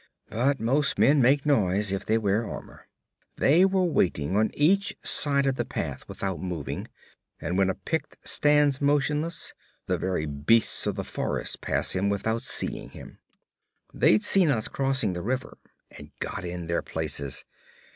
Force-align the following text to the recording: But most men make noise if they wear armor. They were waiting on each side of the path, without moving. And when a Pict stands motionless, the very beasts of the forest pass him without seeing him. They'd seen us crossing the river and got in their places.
But 0.31 0.59
most 0.59 0.97
men 0.97 1.21
make 1.21 1.45
noise 1.45 1.91
if 1.91 2.07
they 2.07 2.17
wear 2.17 2.49
armor. 2.49 2.87
They 3.37 3.65
were 3.65 3.85
waiting 3.85 4.35
on 4.35 4.49
each 4.55 4.95
side 5.03 5.45
of 5.45 5.57
the 5.57 5.63
path, 5.63 6.05
without 6.07 6.41
moving. 6.41 6.87
And 7.39 7.55
when 7.55 7.69
a 7.69 7.75
Pict 7.75 8.17
stands 8.27 8.81
motionless, 8.81 9.53
the 9.85 9.99
very 9.99 10.25
beasts 10.25 10.87
of 10.87 10.95
the 10.95 11.03
forest 11.03 11.61
pass 11.61 11.91
him 11.91 12.09
without 12.09 12.41
seeing 12.41 12.89
him. 12.89 13.19
They'd 13.93 14.23
seen 14.23 14.49
us 14.49 14.67
crossing 14.67 15.13
the 15.13 15.21
river 15.21 15.59
and 15.95 16.09
got 16.19 16.43
in 16.43 16.65
their 16.65 16.81
places. 16.81 17.45